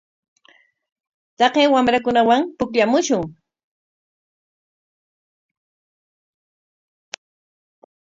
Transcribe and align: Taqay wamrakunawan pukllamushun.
Taqay 1.37 1.67
wamrakunawan 1.73 2.41
pukllamushun. 2.57 3.23